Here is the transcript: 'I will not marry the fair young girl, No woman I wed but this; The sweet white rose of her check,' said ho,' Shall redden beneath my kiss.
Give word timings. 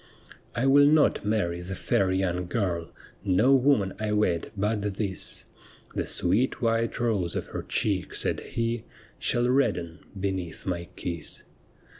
'I 0.55 0.65
will 0.65 0.87
not 0.87 1.23
marry 1.23 1.61
the 1.61 1.75
fair 1.75 2.11
young 2.11 2.47
girl, 2.47 2.91
No 3.23 3.53
woman 3.53 3.93
I 3.99 4.13
wed 4.13 4.51
but 4.57 4.81
this; 4.95 5.45
The 5.93 6.07
sweet 6.07 6.59
white 6.59 6.99
rose 6.99 7.35
of 7.35 7.45
her 7.53 7.61
check,' 7.61 8.15
said 8.15 8.53
ho,' 8.57 8.77
Shall 9.19 9.47
redden 9.47 9.99
beneath 10.19 10.65
my 10.65 10.87
kiss. 10.95 11.43